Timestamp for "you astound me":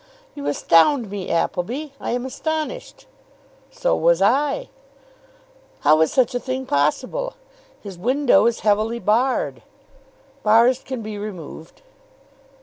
0.33-1.29